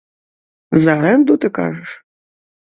[0.85, 1.89] За арэнду, ты кажаш?